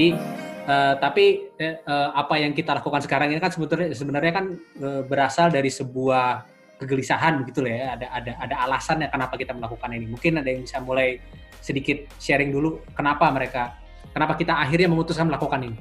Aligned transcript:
Jadi 0.00 0.16
uh, 0.64 0.94
tapi 0.96 1.52
uh, 1.60 2.08
apa 2.16 2.40
yang 2.40 2.56
kita 2.56 2.72
lakukan 2.72 3.04
sekarang 3.04 3.36
ini 3.36 3.36
kan 3.36 3.52
sebetulnya 3.52 3.92
sebenarnya 3.92 4.32
kan 4.32 4.56
uh, 4.80 5.04
berasal 5.04 5.52
dari 5.52 5.68
sebuah 5.68 6.48
kegelisahan 6.80 7.44
begitu 7.44 7.68
ya. 7.68 8.00
Ada 8.00 8.08
ada 8.08 8.32
ada 8.40 8.54
alasan 8.64 9.04
ya 9.04 9.12
kenapa 9.12 9.36
kita 9.36 9.52
melakukan 9.52 9.92
ini. 9.92 10.08
Mungkin 10.08 10.40
ada 10.40 10.48
yang 10.48 10.64
bisa 10.64 10.80
mulai 10.80 11.20
sedikit 11.60 12.00
sharing 12.16 12.48
dulu 12.48 12.80
kenapa 12.96 13.28
mereka 13.28 13.76
kenapa 14.16 14.40
kita 14.40 14.56
akhirnya 14.56 14.88
memutuskan 14.88 15.28
melakukan 15.28 15.68
ini. 15.68 15.76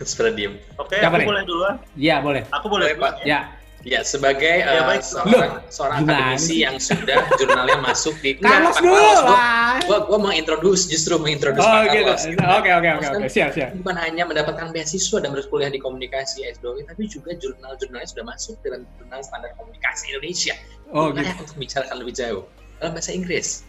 Sudah 0.00 0.32
diem. 0.32 0.56
Oke, 0.80 0.96
okay, 0.96 1.04
aku 1.04 1.28
boleh 1.28 1.44
duluan? 1.44 1.74
Iya, 1.92 2.24
boleh. 2.24 2.42
Aku 2.56 2.66
boleh, 2.72 2.96
Pak. 2.96 3.22
Ya. 3.22 3.53
Ya, 3.84 4.00
sebagai 4.00 4.64
ya, 4.64 4.80
uh, 4.80 4.96
seorang, 4.96 5.60
seorang 5.68 6.08
akademisi 6.08 6.64
yang 6.64 6.80
sudah 6.80 7.20
jurnalnya 7.36 7.84
masuk 7.84 8.16
di 8.24 8.32
Carlos 8.40 8.80
dulu 8.80 8.96
lah. 8.96 9.76
Gua, 9.84 10.08
gua 10.08 10.18
mengintroduce 10.24 10.88
justru 10.88 11.20
mengintroduce 11.20 11.60
oh, 11.60 11.68
Pak 11.68 11.92
gitu. 11.92 12.08
Carlos. 12.08 12.22
Gitu. 12.24 12.40
Oke, 12.40 12.70
oke, 12.72 12.88
oke, 12.96 13.06
oke. 13.12 13.26
Siap, 13.28 13.50
siap. 13.52 13.70
Bukan 13.84 13.96
hanya 14.00 14.24
mendapatkan 14.24 14.72
beasiswa 14.72 15.20
dan 15.20 15.36
berkuliah 15.36 15.68
di 15.68 15.76
komunikasi 15.76 16.48
S2, 16.56 16.88
tapi 16.88 17.12
juga 17.12 17.36
jurnal-jurnalnya 17.36 18.08
sudah 18.08 18.24
masuk 18.24 18.56
dalam 18.64 18.88
jurnal 18.96 19.20
standar 19.20 19.52
komunikasi 19.60 20.16
Indonesia. 20.16 20.56
Oh, 20.88 21.12
Bukan 21.12 21.20
gitu. 21.28 21.44
untuk 21.44 21.56
bicarakan 21.60 21.96
lebih 22.00 22.14
jauh 22.16 22.42
dalam 22.80 22.92
bahasa 22.96 23.12
Inggris. 23.12 23.68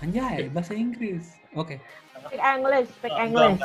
Anjay, 0.00 0.48
bahasa 0.56 0.72
Inggris. 0.72 1.36
Oke. 1.52 1.76
Okay. 1.76 1.78
Speak 2.24 2.40
English, 2.40 2.88
speak 2.96 3.12
English. 3.12 3.60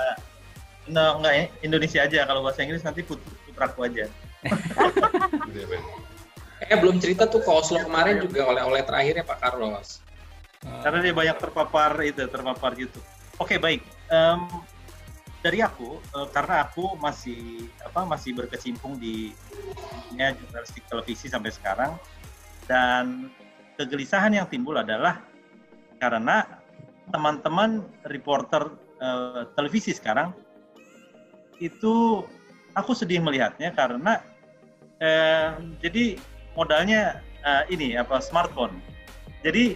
No, 0.92 1.24
enggak 1.24 1.34
ya. 1.34 1.46
Indonesia 1.64 2.00
aja. 2.04 2.20
Kalau 2.28 2.44
bahasa 2.44 2.60
Inggris 2.68 2.84
nanti 2.84 3.02
putraku 3.08 3.88
aja. 3.88 4.12
eh 6.72 6.78
belum 6.80 7.00
cerita 7.00 7.28
tuh 7.28 7.44
ke 7.44 7.52
Oslo 7.52 7.80
kemarin 7.84 8.24
juga 8.24 8.48
oleh-oleh 8.48 8.84
terakhirnya 8.88 9.28
Pak 9.28 9.40
Carlos. 9.44 10.00
Karena 10.64 11.04
dia 11.04 11.12
banyak 11.12 11.38
terpapar 11.44 11.92
itu, 12.08 12.24
terpapar 12.24 12.72
YouTube. 12.80 13.04
Oke, 13.36 13.56
okay, 13.56 13.58
baik. 13.60 13.82
Um, 14.08 14.48
dari 15.44 15.60
aku, 15.60 16.00
uh, 16.16 16.28
karena 16.32 16.64
aku 16.64 16.96
masih 17.04 17.68
apa 17.84 18.08
masih 18.08 18.32
berkecimpung 18.32 18.96
di 18.96 19.36
dunia 20.08 20.32
jurnalistik 20.40 20.88
televisi 20.88 21.28
sampai 21.28 21.52
sekarang 21.52 22.00
dan 22.64 23.28
kegelisahan 23.76 24.32
yang 24.32 24.48
timbul 24.48 24.80
adalah 24.80 25.20
karena 26.00 26.48
teman-teman 27.12 27.84
reporter 28.08 28.72
uh, 29.04 29.52
televisi 29.60 29.92
sekarang 29.92 30.32
itu 31.60 32.24
aku 32.72 32.96
sedih 32.96 33.20
melihatnya 33.20 33.76
karena 33.76 34.24
eh, 35.04 35.48
jadi 35.84 36.16
modalnya 36.56 37.20
eh, 37.44 37.64
ini 37.76 38.00
apa 38.00 38.24
smartphone. 38.24 38.80
Jadi 39.44 39.76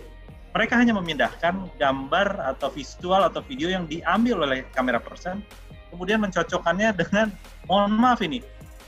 mereka 0.55 0.79
hanya 0.79 0.95
memindahkan 0.95 1.69
gambar 1.75 2.39
atau 2.55 2.71
visual 2.71 3.27
atau 3.27 3.43
video 3.43 3.67
yang 3.69 3.85
diambil 3.85 4.47
oleh 4.47 4.63
kamera 4.71 4.97
person, 4.97 5.43
kemudian 5.91 6.23
mencocokkannya 6.23 6.95
dengan 6.95 7.29
mohon 7.67 7.93
maaf 7.93 8.23
ini 8.23 8.39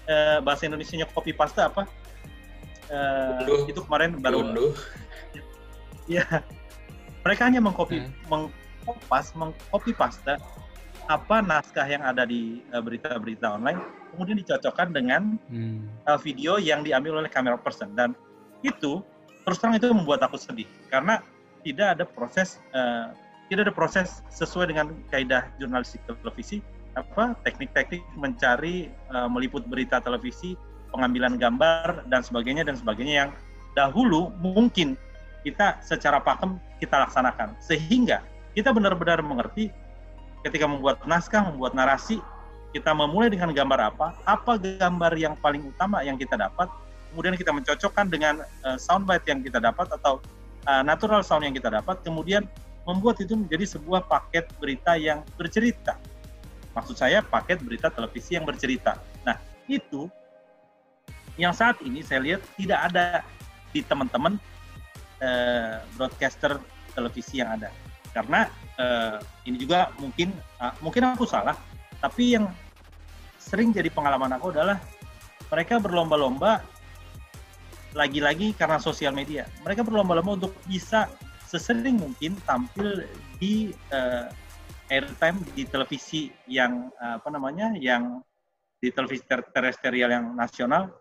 eh, 0.08 0.40
bahasa 0.40 0.66
Indonesia-nya 0.66 1.06
copy 1.12 1.36
paste 1.36 1.62
apa? 1.62 1.86
Eh, 2.90 3.70
itu 3.70 3.80
kemarin 3.86 4.18
baru. 4.18 4.74
Ya, 6.10 6.26
mereka 7.22 7.46
hanya 7.46 7.62
mengcopy, 7.62 8.02
hmm. 8.02 8.10
mengkopas, 8.26 9.38
mengcopy 9.38 9.94
paste 9.94 10.42
apa 11.10 11.42
naskah 11.42 11.90
yang 11.90 12.06
ada 12.06 12.24
di 12.24 12.62
eh, 12.70 12.82
berita-berita 12.82 13.50
uh, 13.50 13.58
online 13.58 13.82
kemudian 14.14 14.38
dicocokkan 14.46 14.94
dengan 14.94 15.42
hmm. 15.50 16.06
uh, 16.06 16.20
video 16.22 16.62
yang 16.62 16.86
diambil 16.86 17.18
oleh 17.22 17.30
kamera 17.30 17.58
person. 17.58 17.98
Dan 17.98 18.14
itu 18.62 19.02
terus 19.42 19.58
terang 19.58 19.74
itu 19.74 19.90
membuat 19.90 20.22
aku 20.22 20.38
sedih. 20.38 20.70
Karena 20.94 21.18
tidak 21.66 21.98
ada 21.98 22.06
proses 22.06 22.62
uh, 22.78 23.10
tidak 23.50 23.70
ada 23.70 23.74
proses 23.74 24.22
sesuai 24.30 24.70
dengan 24.70 24.94
kaidah 25.10 25.50
jurnalistik 25.58 26.06
televisi 26.06 26.62
apa 26.94 27.34
teknik-teknik 27.42 28.06
mencari 28.14 28.94
uh, 29.10 29.26
meliput 29.26 29.66
berita 29.66 29.98
televisi 30.02 30.54
pengambilan 30.94 31.38
gambar 31.38 32.06
dan 32.10 32.22
sebagainya 32.22 32.66
dan 32.66 32.78
sebagainya 32.78 33.26
yang 33.26 33.32
dahulu 33.78 34.34
mungkin 34.42 34.98
kita 35.42 35.82
secara 35.82 36.22
pakem 36.22 36.62
kita 36.78 37.02
laksanakan. 37.02 37.58
Sehingga 37.58 38.22
kita 38.54 38.70
benar-benar 38.74 39.22
mengerti 39.26 39.74
ketika 40.46 40.66
membuat 40.66 41.04
naskah, 41.04 41.44
membuat 41.52 41.76
narasi, 41.76 42.24
kita 42.70 42.94
memulai 42.94 43.34
dengan 43.34 43.50
gambar 43.50 43.94
apa, 43.94 44.08
apa 44.30 44.62
gambar 44.62 45.14
yang 45.18 45.34
paling 45.42 45.66
utama 45.66 46.06
yang 46.06 46.16
kita 46.16 46.38
dapat, 46.38 46.70
kemudian 47.12 47.34
kita 47.34 47.50
mencocokkan 47.50 48.06
dengan 48.08 48.46
uh, 48.62 48.78
soundbite 48.78 49.26
yang 49.26 49.42
kita 49.42 49.58
dapat 49.58 49.90
atau 49.90 50.22
uh, 50.70 50.86
natural 50.86 51.26
sound 51.26 51.44
yang 51.44 51.56
kita 51.58 51.74
dapat, 51.74 52.00
kemudian 52.06 52.46
membuat 52.86 53.18
itu 53.22 53.34
menjadi 53.34 53.78
sebuah 53.78 54.06
paket 54.06 54.50
berita 54.62 54.96
yang 54.96 55.26
bercerita. 55.36 55.98
Maksud 56.78 56.96
saya 56.96 57.26
paket 57.26 57.60
berita 57.66 57.90
televisi 57.90 58.38
yang 58.38 58.46
bercerita. 58.46 59.02
Nah, 59.26 59.36
itu 59.66 60.06
yang 61.36 61.52
saat 61.52 61.82
ini 61.82 62.06
saya 62.06 62.22
lihat 62.22 62.42
tidak 62.56 62.80
ada 62.94 63.26
di 63.74 63.82
teman-teman 63.82 64.38
uh, 65.22 65.82
broadcaster 65.98 66.62
televisi 66.94 67.42
yang 67.42 67.58
ada. 67.58 67.74
Karena 68.14 68.50
uh, 68.80 69.20
ini 69.44 69.60
juga 69.60 69.92
mungkin 70.00 70.32
uh, 70.64 70.74
mungkin 70.80 71.12
aku 71.14 71.28
salah, 71.28 71.54
tapi 72.00 72.40
yang 72.40 72.48
sering 73.38 73.76
jadi 73.76 73.92
pengalaman 73.92 74.32
aku 74.40 74.56
adalah 74.56 74.80
mereka 75.52 75.78
berlomba-lomba 75.78 76.64
lagi-lagi 77.94 78.54
karena 78.56 78.78
sosial 78.78 79.12
media. 79.12 79.50
Mereka 79.66 79.84
berlomba-lomba 79.84 80.46
untuk 80.46 80.54
bisa 80.66 81.10
sesering 81.50 81.98
mungkin 81.98 82.38
tampil 82.46 83.10
di 83.42 83.74
uh, 83.90 84.30
airtime 84.90 85.42
di 85.58 85.66
televisi 85.66 86.30
yang 86.46 86.94
uh, 87.02 87.18
apa 87.18 87.30
namanya 87.34 87.74
yang 87.78 88.22
di 88.80 88.94
televisi 88.94 89.26
ter 89.26 89.42
terestrial 89.52 90.10
yang 90.14 90.26
nasional 90.38 90.94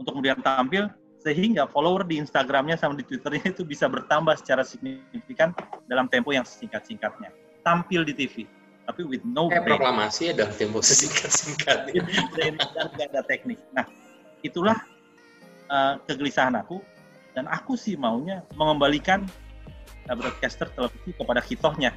untuk 0.00 0.16
kemudian 0.16 0.40
tampil 0.40 0.88
sehingga 1.20 1.68
follower 1.68 2.08
di 2.08 2.16
Instagramnya 2.16 2.80
sama 2.80 2.96
di 2.96 3.04
Twitternya 3.04 3.52
itu 3.52 3.62
bisa 3.62 3.86
bertambah 3.86 4.40
secara 4.40 4.64
signifikan 4.64 5.52
dalam 5.84 6.08
tempo 6.08 6.32
yang 6.32 6.48
singkat-singkatnya. 6.48 7.28
Tampil 7.60 8.08
di 8.08 8.16
TV, 8.16 8.48
tapi 8.88 9.04
with 9.04 9.20
no 9.28 9.52
Kayak 9.52 9.68
proklamasi 9.68 10.32
ya 10.32 10.34
dalam 10.34 10.56
tempo 10.56 10.80
sesingkat-singkatnya. 10.80 12.00
dan 12.40 12.56
tidak 12.56 13.06
ada 13.12 13.22
teknik. 13.28 13.60
Nah, 13.76 13.84
itulah 14.40 14.80
uh, 15.68 16.00
kegelisahan 16.08 16.56
aku 16.56 16.80
dan 17.36 17.44
aku 17.52 17.76
sih 17.76 18.00
maunya 18.00 18.40
mengembalikan 18.56 19.28
uh, 20.08 20.16
broadcaster 20.16 20.72
televisi 20.72 21.12
kepada 21.12 21.44
hitohnya. 21.44 21.92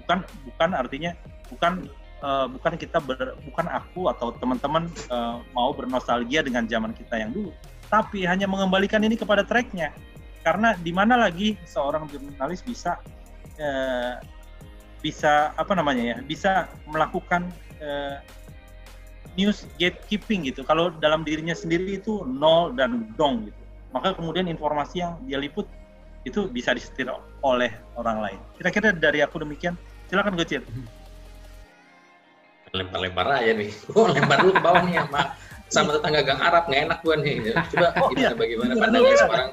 Bukan 0.00 0.24
bukan 0.48 0.70
artinya 0.72 1.12
bukan 1.52 1.84
uh, 2.24 2.48
bukan 2.48 2.80
kita 2.80 3.04
ber, 3.04 3.36
bukan 3.44 3.68
aku 3.68 4.08
atau 4.08 4.32
teman-teman 4.40 4.88
uh, 5.12 5.44
mau 5.52 5.76
bernostalgia 5.76 6.40
dengan 6.40 6.64
zaman 6.64 6.96
kita 6.96 7.20
yang 7.20 7.36
dulu 7.36 7.52
tapi 7.92 8.24
hanya 8.24 8.48
mengembalikan 8.48 9.04
ini 9.04 9.20
kepada 9.20 9.44
tracknya. 9.44 9.92
Karena 10.40 10.72
di 10.80 10.90
mana 10.90 11.20
lagi 11.20 11.60
seorang 11.68 12.08
jurnalis 12.08 12.64
bisa 12.64 12.96
eh, 13.60 14.16
bisa 15.04 15.52
apa 15.60 15.76
namanya 15.76 16.16
ya 16.16 16.18
bisa 16.24 16.72
melakukan 16.88 17.52
eh, 17.84 18.16
news 19.36 19.68
gatekeeping 19.76 20.48
gitu. 20.48 20.64
Kalau 20.64 20.88
dalam 20.96 21.20
dirinya 21.20 21.52
sendiri 21.52 22.00
itu 22.00 22.24
nol 22.24 22.72
dan 22.72 23.12
dong 23.20 23.52
gitu. 23.52 23.60
Maka 23.92 24.16
kemudian 24.16 24.48
informasi 24.48 25.04
yang 25.04 25.20
dia 25.28 25.36
liput 25.36 25.68
itu 26.24 26.48
bisa 26.48 26.72
disetir 26.72 27.12
oleh 27.44 27.70
orang 28.00 28.24
lain. 28.24 28.40
Kira-kira 28.56 28.88
dari 28.96 29.20
aku 29.20 29.44
demikian 29.44 29.76
silakan 30.08 30.32
Gocil. 30.40 30.64
Lempar-lempar 32.72 33.36
aja 33.36 33.52
nih. 33.52 33.68
Oh, 33.92 34.08
lempar 34.16 34.40
dulu 34.40 34.56
ke 34.56 34.62
bawah 34.64 34.80
nih 34.80 34.96
mak 35.12 35.36
sama 35.72 35.96
tetangga 35.96 36.20
gang 36.20 36.40
Arab 36.44 36.68
nggak 36.68 36.82
enak 36.92 36.98
gue 37.00 37.16
nih. 37.24 37.36
Coba 37.72 37.88
oh, 37.96 38.08
gimana 38.12 38.28
iya. 38.28 38.36
bagaimana 38.36 38.72
pandangan 38.76 39.14
seorang 39.16 39.48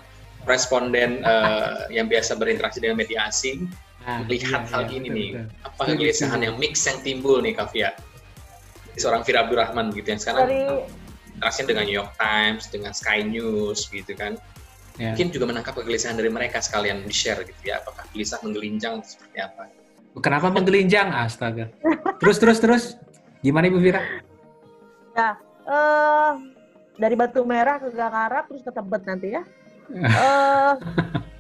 responden 0.48 1.12
uh, 1.24 1.88
yang 1.88 2.12
biasa 2.12 2.36
berinteraksi 2.36 2.84
dengan 2.84 3.00
media 3.00 3.30
asing 3.32 3.72
nah, 4.04 4.24
melihat 4.28 4.68
iya, 4.68 4.72
hal 4.76 4.84
iya, 4.88 4.92
ini 5.00 5.08
betul, 5.08 5.18
nih. 5.18 5.30
Betul. 5.32 5.68
Apa 5.68 5.82
kegelisahan 5.96 6.40
yang 6.44 6.56
mix 6.60 6.74
yang 6.84 7.00
timbul 7.00 7.40
nih 7.40 7.54
Kavia? 7.56 7.96
Seorang 9.00 9.24
Fira 9.24 9.48
Abdurrahman 9.48 9.96
gitu 9.96 10.12
yang 10.12 10.20
sekarang 10.20 10.52
Dari... 10.52 10.84
interaksi 11.40 11.62
dengan 11.64 11.84
New 11.88 11.98
York 12.04 12.14
Times, 12.20 12.64
dengan 12.68 12.92
Sky 12.92 13.24
News 13.24 13.88
gitu 13.88 14.12
kan. 14.12 14.36
Yeah. 15.00 15.16
Mungkin 15.16 15.32
juga 15.32 15.46
menangkap 15.48 15.80
kegelisahan 15.80 16.20
dari 16.20 16.28
mereka 16.28 16.60
sekalian 16.60 17.08
di-share 17.08 17.48
gitu 17.48 17.72
ya. 17.72 17.80
Apakah 17.80 18.04
gelisah 18.12 18.44
menggelinjang 18.44 19.00
seperti 19.08 19.40
apa? 19.40 19.72
Kenapa 20.20 20.52
menggelinjang? 20.52 21.08
Astaga. 21.16 21.72
Terus, 22.20 22.36
terus, 22.44 22.60
terus. 22.60 22.84
Gimana 23.40 23.72
Ibu 23.72 23.80
Fira? 23.80 24.04
Ya, 25.16 25.40
uh, 25.70 26.34
dari 27.00 27.16
Batu 27.16 27.46
Merah 27.46 27.80
ke 27.80 27.94
Gang 27.94 28.12
Arab 28.12 28.50
terus 28.50 28.66
ke 28.66 28.72
Tebet 28.74 29.02
nanti 29.06 29.28
ya. 29.38 29.44
uh, 29.94 30.74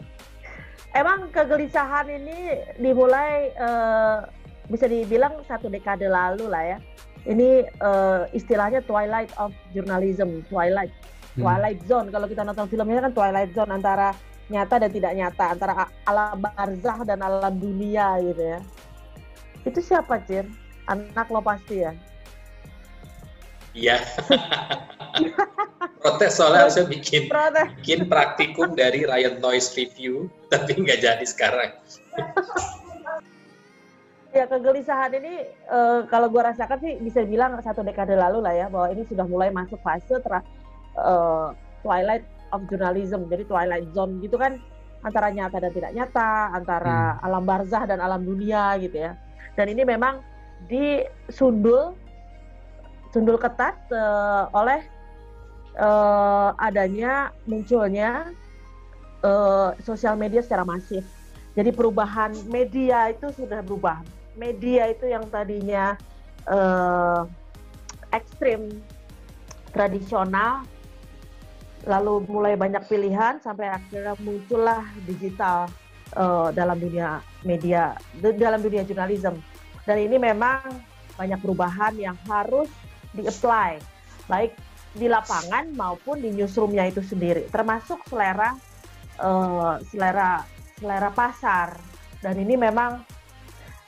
emang 0.99 1.29
kegelisahan 1.33 2.07
ini 2.07 2.63
dimulai 2.79 3.51
uh, 3.57 4.25
bisa 4.69 4.85
dibilang 4.85 5.41
satu 5.49 5.67
dekade 5.67 6.05
lalu 6.07 6.45
lah 6.47 6.77
ya. 6.77 6.79
Ini 7.27 7.67
uh, 7.83 8.31
istilahnya 8.31 8.79
twilight 8.87 9.29
of 9.35 9.51
journalism, 9.75 10.39
twilight, 10.47 10.93
hmm. 11.35 11.43
twilight 11.43 11.81
zone. 11.83 12.07
Kalau 12.13 12.31
kita 12.31 12.47
nonton 12.47 12.71
filmnya 12.71 13.03
kan 13.03 13.11
twilight 13.11 13.51
zone 13.51 13.75
antara 13.75 14.15
nyata 14.49 14.81
dan 14.81 14.89
tidak 14.89 15.13
nyata, 15.13 15.45
antara 15.51 15.73
alam 16.07 16.41
barzah 16.41 17.05
dan 17.05 17.19
alam 17.19 17.53
dunia 17.59 18.17
gitu 18.23 18.55
ya. 18.55 18.59
Itu 19.67 19.83
siapa, 19.83 20.23
Cir? 20.23 20.47
Anak 20.87 21.27
lo 21.29 21.43
pasti 21.43 21.85
ya? 21.85 21.93
Iya. 23.79 23.97
Protes 26.03 26.35
soalnya 26.35 26.67
harusnya 26.67 26.85
bikin 26.87 27.31
Protes. 27.31 27.67
bikin 27.79 28.11
praktikum 28.11 28.75
dari 28.75 29.07
Riot 29.07 29.39
Noise 29.39 29.75
Review, 29.79 30.27
tapi 30.51 30.75
nggak 30.75 30.99
jadi 30.99 31.25
sekarang. 31.25 31.71
ya 34.29 34.45
kegelisahan 34.45 35.09
ini 35.17 35.41
uh, 35.73 36.05
kalau 36.05 36.29
gue 36.29 36.37
rasakan 36.37 36.77
sih 36.85 37.01
bisa 37.01 37.25
bilang 37.25 37.57
satu 37.65 37.81
dekade 37.81 38.13
lalu 38.13 38.45
lah 38.45 38.53
ya 38.53 38.67
bahwa 38.69 38.93
ini 38.93 39.01
sudah 39.09 39.25
mulai 39.25 39.49
masuk 39.49 39.81
fase 39.81 40.21
ter 40.21 40.33
uh, 41.01 41.49
twilight 41.81 42.21
of 42.53 42.61
journalism 42.69 43.25
jadi 43.25 43.41
twilight 43.49 43.89
zone 43.97 44.21
gitu 44.21 44.37
kan 44.37 44.61
antara 45.01 45.33
nyata 45.33 45.57
dan 45.57 45.73
tidak 45.73 45.91
nyata 45.97 46.53
antara 46.53 47.17
hmm. 47.17 47.25
alam 47.25 47.41
barzah 47.41 47.83
dan 47.89 47.97
alam 47.97 48.21
dunia 48.21 48.77
gitu 48.77 49.01
ya 49.01 49.17
dan 49.57 49.65
ini 49.65 49.81
memang 49.81 50.21
disundul 50.69 51.97
sundul 53.09 53.41
ketat 53.41 53.75
uh, 53.89 54.49
oleh 54.53 54.85
uh, 55.77 56.53
adanya 56.61 57.33
munculnya 57.49 58.29
uh, 59.25 59.73
sosial 59.81 60.15
media 60.19 60.43
secara 60.43 60.65
masif. 60.65 61.05
Jadi 61.57 61.73
perubahan 61.73 62.31
media 62.47 63.09
itu 63.09 63.33
sudah 63.33 63.59
berubah. 63.65 64.05
Media 64.37 64.87
itu 64.87 65.09
yang 65.09 65.27
tadinya 65.27 65.97
uh, 66.47 67.27
ekstrim, 68.15 68.69
tradisional, 69.75 70.63
lalu 71.83 72.23
mulai 72.29 72.55
banyak 72.55 72.85
pilihan 72.87 73.41
sampai 73.43 73.75
akhirnya 73.75 74.15
muncullah 74.23 74.85
digital 75.03 75.67
uh, 76.15 76.53
dalam 76.55 76.79
dunia 76.79 77.19
media, 77.43 77.97
dalam 78.21 78.61
dunia 78.63 78.85
jurnalisme. 78.85 79.41
Dan 79.83 79.97
ini 80.05 80.21
memang 80.21 80.63
banyak 81.17 81.39
perubahan 81.43 81.97
yang 81.99 82.15
harus 82.29 82.69
di-apply, 83.19 83.79
baik 84.31 84.55
di 84.95 85.05
lapangan 85.05 85.69
maupun 85.77 86.17
di 86.23 86.33
newsroomnya 86.33 86.89
itu 86.89 87.03
sendiri, 87.05 87.45
termasuk 87.53 88.01
selera 88.09 88.57
uh, 89.21 89.77
selera 89.91 90.41
selera 90.79 91.09
pasar. 91.13 91.77
Dan 92.19 92.39
ini 92.41 92.55
memang 92.59 93.03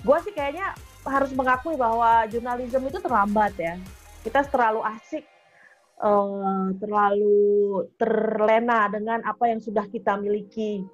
gue 0.03 0.17
sih 0.23 0.31
kayaknya 0.31 0.75
harus 1.07 1.33
mengakui 1.33 1.75
bahwa 1.75 2.29
jurnalisme 2.29 2.85
itu 2.85 2.99
terlambat 3.01 3.53
ya. 3.57 3.75
Kita 4.21 4.45
terlalu 4.45 4.85
asik, 4.85 5.25
uh, 5.97 6.69
terlalu 6.77 7.89
terlena 7.97 8.85
dengan 8.93 9.25
apa 9.25 9.49
yang 9.49 9.57
sudah 9.57 9.89
kita 9.89 10.13
miliki 10.21 10.85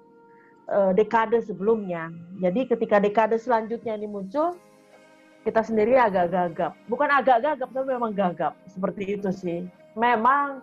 uh, 0.72 0.96
dekade 0.96 1.44
sebelumnya. 1.44 2.08
Jadi 2.40 2.72
ketika 2.72 3.04
dekade 3.04 3.36
selanjutnya 3.36 4.00
ini 4.00 4.08
muncul, 4.08 4.56
kita 5.48 5.64
sendiri 5.64 5.96
agak 5.96 6.36
gagap. 6.36 6.76
Bukan 6.92 7.08
agak 7.08 7.40
gagap, 7.40 7.72
tapi 7.72 7.88
memang 7.88 8.12
gagap. 8.12 8.60
Seperti 8.68 9.16
itu 9.16 9.32
sih 9.32 9.64
memang 9.98 10.62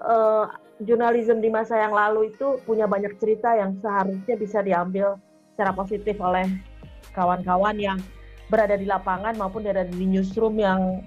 uh, 0.00 0.48
jurnalisme 0.80 1.38
di 1.38 1.52
masa 1.52 1.76
yang 1.76 1.92
lalu 1.92 2.32
itu 2.32 2.58
punya 2.64 2.88
banyak 2.88 3.20
cerita 3.20 3.52
yang 3.52 3.76
seharusnya 3.84 4.34
bisa 4.40 4.64
diambil 4.64 5.20
secara 5.52 5.76
positif 5.76 6.16
oleh 6.18 6.48
kawan-kawan 7.12 7.76
yang 7.76 7.98
berada 8.48 8.80
di 8.80 8.88
lapangan 8.88 9.36
maupun 9.36 9.62
berada 9.62 9.84
di 9.84 10.08
newsroom 10.08 10.56
yang 10.56 11.04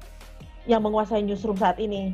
yang 0.69 0.85
menguasai 0.85 1.25
newsroom 1.25 1.57
saat 1.57 1.81
ini. 1.81 2.13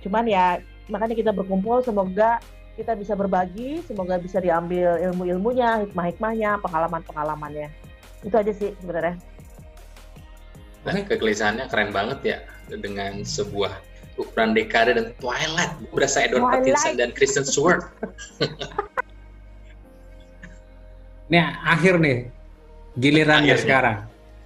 Cuman 0.00 0.24
ya 0.30 0.62
makanya 0.86 1.18
kita 1.18 1.30
berkumpul 1.34 1.82
semoga 1.82 2.38
kita 2.72 2.96
bisa 2.96 3.12
berbagi, 3.12 3.84
semoga 3.84 4.16
bisa 4.16 4.40
diambil 4.40 4.96
ilmu-ilmunya, 4.96 5.84
hikmah-hikmahnya, 5.84 6.56
pengalaman-pengalamannya. 6.64 7.68
Itu 8.24 8.32
aja 8.32 8.48
sih 8.48 8.72
sebenarnya. 8.80 9.20
Nah, 10.82 10.98
kegelisahannya 10.98 11.70
keren 11.70 11.94
banget 11.94 12.18
ya 12.26 12.38
dengan 12.66 13.22
sebuah 13.22 13.70
ukuran 14.18 14.52
dekade 14.52 14.98
dan 14.98 15.14
Twilight 15.22 15.72
berasa 15.94 16.26
Edward 16.26 16.42
Twilight. 16.42 16.62
Pattinson 16.66 16.92
dan 16.98 17.10
Kristen 17.14 17.44
Stewart 17.46 17.86
Nih 21.32 21.40
akhir 21.64 21.96
nih 21.96 22.28
gilirannya 23.00 23.56
akhir 23.56 23.64
sekarang. 23.64 23.96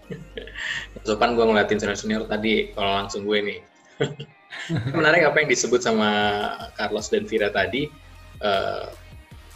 Sopan 1.06 1.35
gue 1.35 1.43
ngeliatin 1.43 1.83
senior-senior 1.83 2.31
tadi, 2.31 2.71
kalau 2.79 3.03
langsung 3.03 3.27
gue 3.27 3.39
nih. 3.43 3.59
Menarik 4.97 5.27
apa 5.27 5.43
yang 5.43 5.50
disebut 5.50 5.82
sama 5.82 6.11
Carlos 6.79 7.11
dan 7.11 7.27
Vira 7.27 7.50
tadi, 7.50 7.91
uh, 8.39 8.87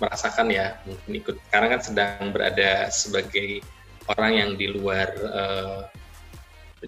merasakan 0.03 0.50
ya, 0.50 0.79
mungkin 0.87 1.23
ikut, 1.23 1.37
karena 1.55 1.79
kan 1.79 1.81
sedang 1.83 2.35
berada 2.35 2.91
sebagai 2.91 3.62
orang 4.11 4.33
yang 4.35 4.50
di 4.59 4.67
luar 4.71 5.09
uh, 5.31 5.87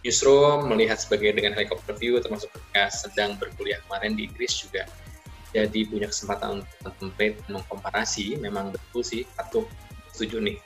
newsroom 0.00 0.72
melihat 0.72 0.96
sebagai 0.96 1.36
dengan 1.36 1.52
helikopter 1.52 1.92
view 2.00 2.16
termasuk 2.22 2.48
ketika 2.56 2.88
sedang 2.88 3.36
berkuliah 3.36 3.76
kemarin 3.84 4.16
di 4.16 4.24
Inggris 4.30 4.64
juga 4.64 4.88
jadi 5.52 5.84
punya 5.84 6.08
kesempatan 6.08 6.64
untuk 6.64 6.92
template 6.96 7.36
mengkomparasi 7.52 8.40
memang 8.40 8.72
betul 8.72 9.04
sih 9.04 9.28
atau 9.36 9.68
setuju 10.16 10.40
nih 10.40 10.56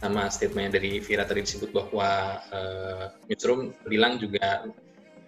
sama 0.00 0.28
statementnya 0.32 0.80
dari 0.80 1.00
Vira 1.00 1.24
tadi 1.28 1.44
disebut 1.44 1.72
bahwa 1.76 2.40
uh, 2.52 3.04
newsroom 3.28 3.72
bilang 3.88 4.16
juga 4.16 4.68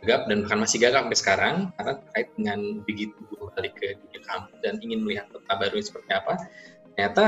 gagap 0.02 0.26
dan 0.26 0.36
bahkan 0.42 0.58
masih 0.64 0.78
gagap 0.82 1.06
sampai 1.06 1.20
sekarang 1.20 1.56
karena 1.78 1.92
terkait 2.02 2.28
dengan 2.34 2.58
begitu 2.82 3.20
balik 3.52 3.76
ke 3.76 3.94
dunia 4.00 4.20
kampus 4.24 4.56
dan 4.64 4.74
ingin 4.80 5.00
melihat 5.04 5.28
peta 5.28 5.54
baru 5.60 5.78
seperti 5.78 6.10
apa. 6.10 6.34
Ternyata 6.96 7.24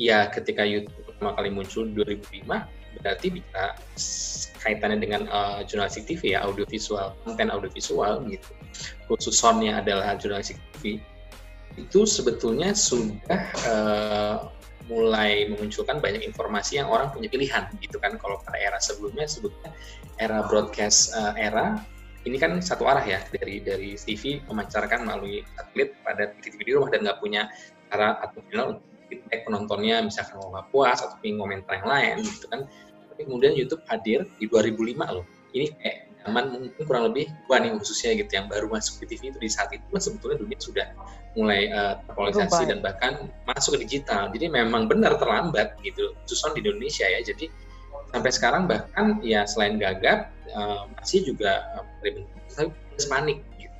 ya 0.00 0.26
ketika 0.32 0.64
YouTube 0.64 1.04
pertama 1.04 1.36
kali 1.36 1.52
muncul 1.52 1.84
2005 1.92 2.48
berarti 2.98 3.28
bisa 3.30 3.62
kaitannya 4.60 4.98
dengan 4.98 5.22
uh, 5.30 5.62
jurnalistik 5.64 6.10
TV 6.10 6.34
ya 6.34 6.42
audiovisual 6.44 7.14
konten 7.22 7.48
audiovisual 7.48 8.26
gitu. 8.26 8.50
Khusus 9.06 9.38
soundnya 9.38 9.82
adalah 9.82 10.18
jurnalistik 10.18 10.58
TV 10.78 10.98
itu 11.78 12.02
sebetulnya 12.02 12.74
sudah 12.74 13.40
uh, 13.70 14.36
mulai 14.90 15.46
memunculkan 15.46 16.02
banyak 16.02 16.26
informasi 16.26 16.82
yang 16.82 16.90
orang 16.90 17.14
punya 17.14 17.30
pilihan 17.30 17.70
gitu 17.78 17.96
kan. 18.02 18.18
Kalau 18.18 18.42
pada 18.42 18.58
era 18.58 18.78
sebelumnya 18.82 19.30
sebutnya 19.30 19.70
era 20.18 20.42
broadcast 20.50 21.14
uh, 21.14 21.32
era 21.38 21.78
ini 22.28 22.36
kan 22.36 22.60
satu 22.60 22.84
arah 22.84 23.04
ya 23.04 23.20
dari 23.32 23.64
dari 23.64 23.96
TV 23.96 24.44
memancarkan 24.44 25.08
melalui 25.08 25.40
satelit 25.56 25.96
pada 26.04 26.28
TV 26.44 26.56
di 26.68 26.72
rumah 26.76 26.92
dan 26.92 27.00
nggak 27.08 27.18
punya 27.22 27.48
cara 27.88 28.20
atau 28.20 28.44
channel 28.52 28.68
feedback 29.08 29.48
penontonnya 29.48 30.04
misalkan 30.04 30.36
mau 30.38 30.52
nggak 30.52 30.66
puas 30.68 30.98
atau 31.00 31.16
ingin 31.24 31.40
komentar 31.40 31.72
yang 31.80 31.88
lain 31.88 32.16
gitu 32.22 32.46
kan 32.52 32.60
tapi 33.20 33.28
kemudian 33.28 33.52
YouTube 33.52 33.84
hadir 33.84 34.24
di 34.40 34.48
2005 34.48 34.96
loh. 35.12 35.28
Ini 35.52 35.76
kayak 35.76 36.24
zaman 36.24 36.44
mungkin 36.56 36.82
kurang 36.88 37.12
lebih 37.12 37.28
gua 37.44 37.60
nih 37.60 37.76
khususnya 37.76 38.16
gitu 38.16 38.32
yang 38.32 38.48
baru 38.48 38.72
masuk 38.72 39.04
di 39.04 39.12
TV 39.12 39.28
itu 39.28 39.36
di 39.36 39.50
saat 39.52 39.68
itu 39.76 39.84
kan 39.92 40.00
sebetulnya 40.00 40.40
dunia 40.40 40.56
sudah 40.56 40.86
mulai 41.36 41.68
uh, 41.68 42.00
terpolarisasi 42.08 42.72
dan 42.72 42.80
bahkan 42.80 43.28
masuk 43.44 43.76
ke 43.76 43.84
digital. 43.84 44.32
Jadi 44.32 44.48
memang 44.48 44.88
benar 44.88 45.20
terlambat 45.20 45.76
gitu 45.84 46.16
khususnya 46.24 46.56
di 46.56 46.60
Indonesia 46.64 47.04
ya. 47.12 47.20
Jadi 47.20 47.52
sampai 48.08 48.32
sekarang 48.32 48.64
bahkan 48.64 49.20
ya 49.20 49.44
selain 49.44 49.76
gagap 49.76 50.32
uh, 50.56 50.88
masih 50.96 51.20
juga 51.20 51.60
uh, 51.76 51.84
panik 53.04 53.44
gitu. 53.60 53.76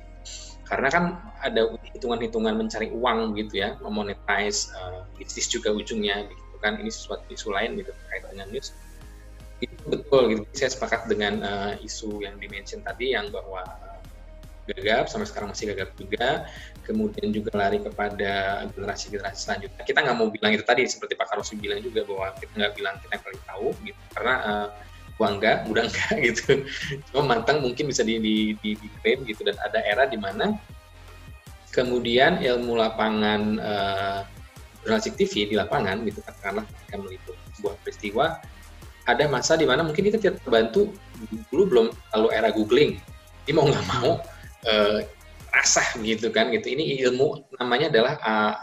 karena 0.69 0.87
kan 0.93 1.03
ada 1.41 1.77
hitungan-hitungan 1.97 2.61
mencari 2.61 2.93
uang 2.93 3.33
gitu 3.41 3.57
ya 3.61 3.73
memonetize 3.81 4.69
uh, 4.77 5.01
bisnis 5.17 5.49
juga 5.49 5.73
ujungnya 5.73 6.29
gitu 6.29 6.57
kan. 6.61 6.77
Ini 6.77 6.93
sesuatu 6.93 7.25
isu 7.33 7.49
lain 7.49 7.81
gitu 7.81 7.89
terkait 7.89 8.21
dengan 8.29 8.45
news 8.53 8.69
itu 9.61 9.83
betul 9.85 10.21
gitu. 10.33 10.43
Saya 10.57 10.69
sepakat 10.73 11.05
dengan 11.05 11.45
uh, 11.45 11.73
isu 11.79 12.25
yang 12.25 12.35
dimention 12.41 12.81
tadi 12.81 13.13
yang 13.13 13.29
bahwa 13.29 13.61
gagap 14.69 15.09
sampai 15.09 15.27
sekarang 15.29 15.53
masih 15.53 15.73
gagap 15.73 15.93
juga. 15.95 16.49
Kemudian 16.81 17.29
juga 17.29 17.53
lari 17.53 17.77
kepada 17.79 18.65
generasi-generasi 18.73 19.37
selanjutnya. 19.37 19.81
Kita 19.85 20.01
nggak 20.01 20.17
mau 20.17 20.27
bilang 20.33 20.51
itu 20.57 20.65
tadi 20.65 20.83
seperti 20.89 21.13
Pak 21.13 21.29
Karosi 21.29 21.55
bilang 21.61 21.79
juga 21.79 22.01
bahwa 22.03 22.33
kita 22.41 22.53
nggak 22.57 22.73
bilang 22.73 22.95
kita 22.99 23.11
yang 23.15 23.23
paling 23.23 23.43
tahu 23.45 23.67
gitu 23.85 24.01
karena 24.17 24.35
uh, 24.41 24.67
gua 25.15 25.27
enggak, 25.37 25.57
mudah 25.69 25.85
enggak 25.85 26.15
gitu. 26.33 26.65
Cuma 27.13 27.21
mantang 27.37 27.61
mungkin 27.61 27.85
bisa 27.85 28.01
di, 28.01 28.17
di, 28.17 28.35
di, 28.59 28.73
diklaim 28.73 29.21
gitu 29.29 29.45
dan 29.45 29.55
ada 29.61 29.79
era 29.85 30.09
di 30.09 30.17
mana 30.17 30.57
kemudian 31.71 32.43
ilmu 32.43 32.75
lapangan 32.75 33.41
uh, 33.57 34.21
jurnalistik 34.83 35.15
TV 35.15 35.53
di 35.53 35.55
lapangan 35.55 36.03
gitu 36.03 36.19
katakanlah 36.25 36.67
ketika 36.67 36.95
meliput 36.99 37.37
sebuah 37.55 37.75
peristiwa 37.85 38.25
ada 39.09 39.25
masa 39.25 39.57
di 39.57 39.65
mana 39.65 39.81
mungkin 39.81 40.05
kita 40.05 40.17
tidak 40.21 40.41
terbantu. 40.45 40.93
Dulu 41.49 41.63
belum 41.69 41.87
lalu 42.17 42.27
era 42.33 42.49
googling. 42.53 43.01
Ini 43.45 43.53
mau 43.57 43.65
nggak 43.65 43.85
mau 43.89 44.21
uh, 44.69 44.99
rasah 45.51 45.97
gitu 46.01 46.29
kan 46.29 46.53
gitu. 46.53 46.69
Ini 46.69 47.01
ilmu 47.09 47.57
namanya 47.57 47.89
adalah 47.89 48.13
uh, 48.21 48.53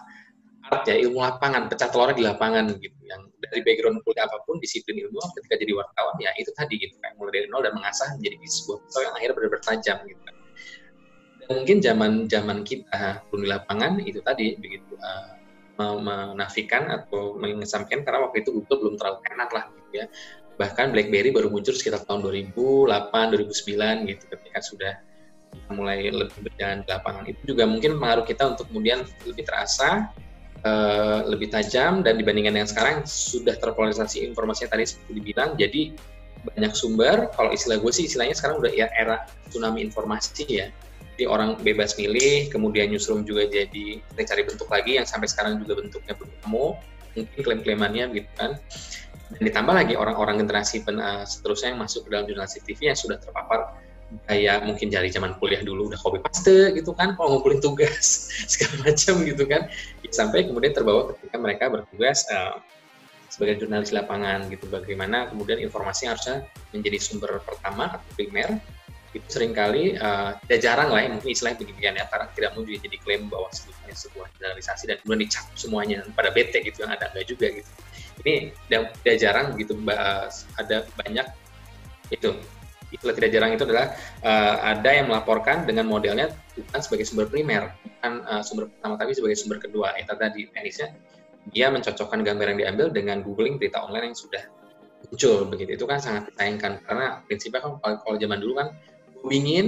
art 0.69 0.85
ya 0.85 1.01
ilmu 1.01 1.19
lapangan 1.19 1.67
pecah 1.73 1.89
telurnya 1.91 2.15
di 2.15 2.25
lapangan 2.25 2.65
gitu. 2.79 2.99
Yang 3.09 3.21
dari 3.43 3.61
background 3.65 3.99
kuliah 4.07 4.29
apa 4.29 4.39
pun 4.47 4.61
disiplin 4.63 5.01
ilmu 5.03 5.19
ketika 5.39 5.55
jadi 5.59 5.73
wartawan 5.75 6.15
ya 6.23 6.31
itu 6.39 6.51
tadi 6.55 6.79
gitu 6.79 6.95
kan. 7.03 7.15
Mulai 7.19 7.33
dari 7.43 7.47
nol 7.51 7.63
dan 7.67 7.75
mengasah 7.75 8.09
menjadi 8.19 8.37
sebuah 8.47 8.79
pisau 8.87 9.01
yang 9.03 9.15
akhirnya 9.19 9.35
benar-benar 9.35 9.65
tajam 9.67 9.99
gitu 10.07 10.23
kan. 10.23 10.35
Dan 11.39 11.49
mungkin 11.65 11.77
zaman 11.81 12.13
zaman 12.29 12.59
kita 12.63 13.25
belum 13.31 13.41
di 13.43 13.49
lapangan 13.49 13.93
itu 14.05 14.21
tadi 14.23 14.55
begitu 14.61 14.95
uh, 15.01 15.38
menafikan 15.79 16.91
atau 16.91 17.39
mengesampingkan 17.39 18.03
karena 18.03 18.21
waktu 18.27 18.43
itu 18.43 18.51
Google 18.51 18.79
belum 18.83 18.95
terlalu 18.99 19.19
enak 19.31 19.51
lah 19.55 19.65
gitu 19.71 19.93
ya. 19.95 20.07
Bahkan 20.59 20.91
BlackBerry 20.91 21.31
baru 21.31 21.49
muncul 21.55 21.71
sekitar 21.71 22.03
tahun 22.03 22.27
2008 22.27 22.91
2009 23.15 24.11
gitu 24.11 24.25
ketika 24.27 24.59
sudah 24.59 24.93
mulai 25.71 26.11
lebih 26.11 26.39
berjalan 26.43 26.83
di 26.83 26.89
lapangan. 26.91 27.25
Itu 27.31 27.55
juga 27.55 27.65
mungkin 27.71 28.03
pengaruh 28.03 28.27
kita 28.27 28.59
untuk 28.59 28.67
kemudian 28.69 29.07
lebih 29.23 29.47
terasa 29.47 30.11
uh, 30.67 31.23
lebih 31.31 31.55
tajam 31.55 32.03
dan 32.03 32.19
dibandingkan 32.19 32.59
dengan 32.59 32.69
sekarang 32.69 33.07
sudah 33.07 33.55
terpolarisasi 33.63 34.27
informasinya 34.27 34.75
tadi 34.75 34.85
seperti 34.91 35.13
dibilang 35.15 35.55
jadi 35.55 35.95
banyak 36.43 36.75
sumber. 36.75 37.31
Kalau 37.39 37.55
istilah 37.55 37.79
gue 37.79 37.93
sih 37.95 38.11
istilahnya 38.11 38.35
sekarang 38.35 38.59
udah 38.59 38.73
ya 38.75 38.91
era 38.99 39.31
tsunami 39.47 39.87
informasi 39.87 40.43
ya 40.51 40.67
jadi 41.19 41.27
orang 41.27 41.59
bebas 41.59 41.99
milih 41.99 42.47
kemudian 42.47 42.95
newsroom 42.95 43.27
juga 43.27 43.51
jadi 43.51 43.99
cari 44.23 44.43
bentuk 44.47 44.71
lagi 44.71 45.03
yang 45.03 45.07
sampai 45.11 45.27
sekarang 45.27 45.59
juga 45.59 45.83
bentuknya 45.83 46.15
belum 46.15 46.31
ketemu 46.31 46.67
mungkin 47.19 47.41
klaim-klaimannya 47.43 48.05
gitu 48.15 48.31
kan. 48.39 48.55
Dan 49.35 49.43
ditambah 49.43 49.75
lagi 49.75 49.99
orang-orang 49.99 50.47
generasi 50.47 50.87
pen, 50.87 51.03
uh, 51.03 51.27
seterusnya 51.27 51.75
yang 51.75 51.83
masuk 51.83 52.07
ke 52.07 52.15
dalam 52.15 52.25
jurnalistik 52.31 52.63
TV 52.71 52.95
yang 52.95 52.95
sudah 52.95 53.19
terpapar 53.19 53.83
kayak 54.31 54.63
mungkin 54.65 54.89
dari 54.89 55.11
zaman 55.11 55.37
kuliah 55.37 55.61
dulu 55.61 55.91
udah 55.91 55.99
copy 56.01 56.23
paste 56.23 56.73
gitu 56.73 56.97
kan 56.97 57.13
kalau 57.13 57.37
ngumpulin 57.37 57.61
tugas 57.61 58.31
segala 58.55 58.87
macam 58.87 59.27
gitu 59.27 59.43
kan. 59.43 59.67
Sampai 60.15 60.47
kemudian 60.47 60.71
terbawa 60.71 61.11
ketika 61.19 61.35
mereka 61.43 61.65
bertugas 61.67 62.23
uh, 62.31 62.63
sebagai 63.27 63.59
jurnalis 63.59 63.91
lapangan 63.91 64.47
gitu. 64.55 64.71
Bagaimana 64.71 65.35
kemudian 65.35 65.59
informasi 65.59 66.07
harusnya 66.07 66.47
menjadi 66.71 67.03
sumber 67.03 67.43
pertama 67.43 67.99
atau 67.99 68.07
primer 68.15 68.63
itu 69.17 69.25
sering 69.29 69.57
kali 69.57 69.97
uh, 69.97 70.37
tidak 70.45 70.61
jarang 70.61 70.89
lah 70.93 71.01
ya 71.01 71.09
mungkin 71.09 71.33
istilahnya 71.33 71.59
begini 71.65 71.97
ya 71.97 72.05
karena 72.13 72.27
tidak 72.37 72.51
juga 72.61 72.77
jadi 72.85 72.97
klaim 73.01 73.23
bahwa 73.33 73.49
sebetulnya 73.51 73.97
sebuah 73.97 74.27
generalisasi 74.37 74.85
dan 74.85 74.97
kemudian 75.01 75.21
dicap 75.25 75.45
semuanya 75.57 75.99
pada 76.13 76.29
bete 76.29 76.61
gitu 76.61 76.85
yang 76.85 76.93
ada 76.93 77.09
enggak 77.13 77.27
juga 77.27 77.47
gitu 77.49 77.71
ini 78.27 78.35
tidak 78.69 79.17
jarang 79.17 79.57
gitu 79.57 79.73
ada 80.61 80.77
banyak 81.01 81.27
itu 82.13 82.37
istilah 82.93 83.15
tidak 83.15 83.31
jarang 83.37 83.51
itu 83.53 83.65
adalah 83.69 83.93
uh, 84.25 84.57
ada 84.65 84.91
yang 84.93 85.07
melaporkan 85.13 85.69
dengan 85.69 85.85
modelnya 85.85 86.33
bukan 86.57 86.81
sebagai 86.81 87.05
sumber 87.05 87.29
primer, 87.29 87.73
bukan 87.85 88.13
uh, 88.25 88.41
sumber 88.41 88.73
pertama 88.73 88.97
tapi 88.97 89.13
sebagai 89.13 89.37
sumber 89.37 89.61
kedua. 89.61 89.93
Itu 90.01 90.17
tadi 90.17 90.49
teknisnya 90.49 90.97
dia 91.53 91.69
mencocokkan 91.73 92.25
gambar 92.25 92.57
yang 92.57 92.59
diambil 92.65 92.87
dengan 92.93 93.21
googling 93.25 93.61
berita 93.61 93.85
online 93.85 94.13
yang 94.13 94.17
sudah 94.17 94.43
muncul 95.09 95.45
begitu. 95.49 95.77
Itu 95.77 95.85
kan 95.85 96.01
sangat 96.01 96.33
disayangkan 96.33 96.85
karena 96.85 97.07
prinsipnya 97.29 97.61
kan 97.61 97.77
kalau 97.81 98.17
zaman 98.17 98.39
dulu 98.41 98.57
kan 98.57 98.69
gue 99.25 99.33
ingin 99.35 99.67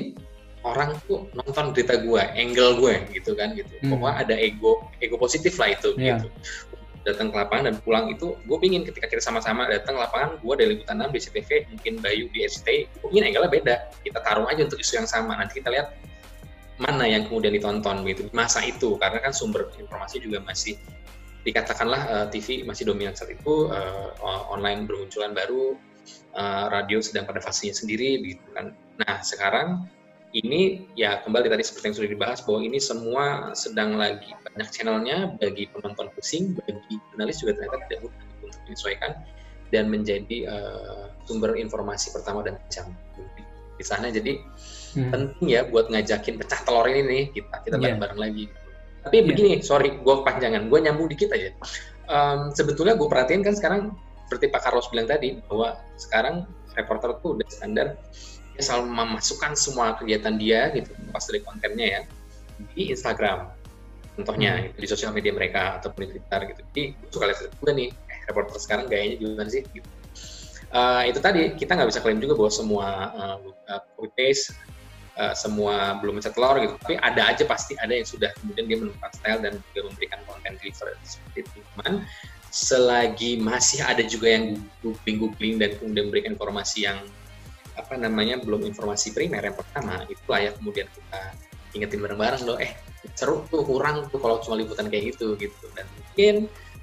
orang 0.61 0.93
tuh 1.09 1.25
nonton 1.33 1.73
berita 1.73 1.97
gue, 2.05 2.23
angle 2.37 2.77
gue 2.77 2.95
gitu 3.17 3.33
kan 3.33 3.57
gitu. 3.57 3.73
Hmm. 3.81 3.97
Pokoknya 3.97 4.17
ada 4.29 4.35
ego 4.37 4.85
ego 5.01 5.17
positif 5.17 5.57
lah 5.57 5.73
itu 5.73 5.97
yeah. 5.97 6.21
gitu 6.21 6.29
datang 7.01 7.33
ke 7.33 7.37
lapangan 7.37 7.73
dan 7.73 7.77
pulang 7.81 8.13
itu 8.13 8.37
gue 8.45 8.59
pingin 8.61 8.85
ketika 8.85 9.09
kita 9.09 9.23
sama-sama 9.25 9.65
datang 9.73 9.97
ke 9.97 10.01
lapangan 10.05 10.37
gue 10.37 10.55
dari 10.57 10.69
liputan 10.77 11.01
6 11.01 11.17
di 11.17 11.21
CTV 11.25 11.51
mungkin 11.73 11.93
Bayu 12.05 12.25
di 12.29 12.45
SCTI 12.45 12.81
gue 12.93 13.09
pingin 13.09 13.33
angle 13.33 13.49
beda 13.49 13.89
kita 14.05 14.21
taruh 14.21 14.45
aja 14.53 14.69
untuk 14.69 14.77
isu 14.77 15.01
yang 15.01 15.09
sama 15.09 15.33
nanti 15.41 15.65
kita 15.65 15.73
lihat 15.73 15.97
mana 16.81 17.09
yang 17.09 17.25
kemudian 17.29 17.57
ditonton 17.57 18.05
gitu 18.05 18.29
masa 18.37 18.61
itu 18.65 19.01
karena 19.01 19.21
kan 19.21 19.33
sumber 19.33 19.69
informasi 19.81 20.21
juga 20.21 20.45
masih 20.45 20.77
dikatakanlah 21.45 22.03
uh, 22.09 22.17
eh, 22.25 22.27
TV 22.37 22.69
masih 22.69 22.85
dominan 22.85 23.17
saat 23.17 23.33
itu 23.33 23.73
uh, 23.73 24.13
online 24.53 24.85
bermunculan 24.85 25.33
baru 25.33 25.77
uh, 26.37 26.67
radio 26.73 26.99
sedang 27.03 27.27
pada 27.27 27.43
fasenya 27.43 27.75
sendiri 27.75 28.21
gitu 28.25 28.47
kan 28.53 28.73
nah 29.01 29.21
sekarang 29.25 29.89
ini 30.31 30.87
ya 30.95 31.19
kembali 31.27 31.51
tadi 31.51 31.63
seperti 31.67 31.91
yang 31.91 31.97
sudah 31.99 32.11
dibahas 32.15 32.39
bahwa 32.47 32.61
ini 32.63 32.79
semua 32.79 33.51
sedang 33.59 33.99
lagi 33.99 34.31
banyak 34.47 34.69
channelnya 34.71 35.35
bagi 35.43 35.67
penonton 35.75 36.07
pusing, 36.15 36.55
bagi 36.55 37.03
jurnalis 37.11 37.43
juga 37.43 37.59
ternyata 37.59 37.83
tidak 37.91 37.99
mudah 38.07 38.23
untuk 38.47 38.61
menyesuaikan 38.67 39.13
dan 39.75 39.85
menjadi 39.91 40.39
uh, 40.47 41.05
sumber 41.27 41.59
informasi 41.59 42.15
pertama 42.15 42.47
dan 42.47 42.59
jam 42.71 42.95
di 43.75 43.85
sana. 43.87 44.11
Jadi 44.11 44.39
hmm. 44.99 45.11
penting 45.11 45.47
ya 45.51 45.67
buat 45.67 45.91
ngajakin 45.91 46.39
pecah 46.39 46.63
telur 46.63 46.87
ini 46.87 47.03
nih 47.03 47.23
kita 47.35 47.55
kita 47.67 47.75
yeah. 47.79 47.83
bareng-bareng 47.91 48.19
lagi. 48.19 48.45
Tapi 49.03 49.17
yeah. 49.19 49.27
begini, 49.27 49.51
sorry, 49.67 49.99
gue 49.99 50.17
panjangan, 50.23 50.71
gue 50.71 50.79
nyambung 50.79 51.11
dikit 51.11 51.35
aja. 51.35 51.51
Um, 52.11 52.55
sebetulnya 52.55 52.95
gue 52.95 53.07
perhatiin 53.07 53.43
kan 53.43 53.55
sekarang 53.59 53.99
seperti 54.31 54.47
Pak 54.47 54.63
Carlos 54.63 54.87
bilang 54.95 55.11
tadi 55.11 55.43
bahwa 55.51 55.75
sekarang 55.99 56.47
reporter 56.79 57.19
tuh 57.19 57.35
udah 57.35 57.49
standar 57.51 57.99
dia 58.55 58.63
selalu 58.63 58.95
memasukkan 58.95 59.59
semua 59.59 59.99
kegiatan 59.99 60.39
dia 60.39 60.71
gitu 60.71 60.95
pas 61.11 61.27
dari 61.27 61.43
kontennya 61.43 61.87
ya 61.99 62.01
di 62.79 62.95
Instagram 62.95 63.51
contohnya 64.21 64.53
hmm. 64.55 64.65
gitu, 64.71 64.77
di 64.85 64.89
sosial 64.89 65.11
media 65.17 65.33
mereka 65.33 65.81
ataupun 65.81 66.07
di 66.07 66.09
Twitter 66.15 66.41
gitu. 66.53 66.61
Jadi 66.71 66.83
suka 67.09 67.25
lihat 67.27 67.39
juga 67.57 67.73
nih 67.73 67.89
eh, 67.91 68.19
reporter 68.29 68.55
sekarang 68.61 68.85
gayanya 68.87 69.17
gimana 69.17 69.51
sih 69.51 69.63
gitu. 69.73 69.89
Uh, 70.71 71.03
itu 71.03 71.19
tadi 71.19 71.51
kita 71.59 71.75
nggak 71.75 71.91
bisa 71.91 71.99
klaim 71.99 72.23
juga 72.23 72.39
bahwa 72.39 72.53
semua 72.55 72.87
uh, 73.11 73.83
copy 73.99 74.07
paste 74.15 74.55
uh, 75.19 75.35
semua 75.35 75.99
belum 75.99 76.21
mencet 76.21 76.31
telur 76.31 76.63
gitu. 76.63 76.79
Tapi 76.79 76.95
ada 77.01 77.23
aja 77.27 77.43
pasti 77.49 77.75
ada 77.81 77.91
yang 77.91 78.07
sudah 78.07 78.31
kemudian 78.39 78.71
dia 78.71 78.79
menemukan 78.79 79.11
style 79.11 79.41
dan 79.43 79.53
juga 79.73 79.81
memberikan 79.91 80.21
konten 80.31 80.53
deliver 80.63 80.95
seperti 81.03 81.39
itu. 81.43 81.59
Cuman 81.75 82.07
selagi 82.51 83.39
masih 83.39 83.81
ada 83.87 84.03
juga 84.03 84.35
yang 84.35 84.59
googling 84.83 85.17
googling 85.23 85.55
dan 85.63 85.71
kemudian 85.79 86.11
memberikan 86.11 86.35
informasi 86.35 86.87
yang 86.87 86.99
apa 87.79 87.95
namanya 87.95 88.43
belum 88.43 88.67
informasi 88.67 89.15
primer 89.15 89.41
yang 89.41 89.57
pertama 89.57 90.03
itu 90.11 90.21
layak 90.27 90.59
kemudian 90.59 90.91
kita 90.91 91.23
ingetin 91.79 92.03
bareng-bareng 92.03 92.43
loh 92.43 92.59
eh 92.59 92.75
seru 93.15 93.47
tuh 93.49 93.65
kurang 93.65 94.11
tuh 94.11 94.21
kalau 94.21 94.43
cuma 94.43 94.59
liputan 94.59 94.91
kayak 94.91 95.15
gitu 95.17 95.39
gitu. 95.39 95.67
Dan 95.73 95.87
mungkin 95.97 96.35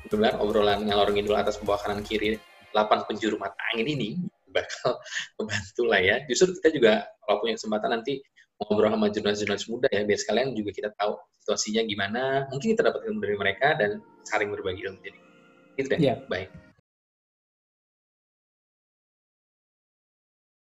benar 0.07 0.39
obrolan 0.39 0.87
ngalor 0.87 1.11
ngidul 1.11 1.35
atas 1.35 1.59
bawah 1.59 1.77
kanan 1.83 2.01
kiri 2.01 2.39
8 2.71 3.09
penjuru 3.09 3.35
mata 3.35 3.59
angin 3.75 3.87
ini 3.87 4.09
bakal 4.55 4.97
membantu 5.37 5.83
lah 5.85 6.01
ya. 6.01 6.15
Justru 6.25 6.55
kita 6.61 6.69
juga 6.73 6.93
kalau 7.27 7.43
punya 7.43 7.59
kesempatan 7.59 7.99
nanti 7.99 8.23
ngobrol 8.57 8.89
sama 8.89 9.13
jurnalis-jurnalis 9.13 9.65
muda 9.69 9.87
ya 9.93 10.01
biar 10.01 10.17
sekalian 10.17 10.57
juga 10.57 10.71
kita 10.73 10.89
tahu 10.97 11.13
situasinya 11.45 11.81
gimana. 11.85 12.23
Mungkin 12.49 12.73
kita 12.73 12.81
dapat 12.87 13.05
dari 13.05 13.35
mereka 13.37 13.67
dan 13.77 14.01
saling 14.25 14.49
berbagi 14.49 14.81
ilmu 14.87 14.99
jadi 15.03 15.26
itu 15.77 15.87
deh 15.87 15.99
ya. 16.01 16.15
baik 16.27 16.49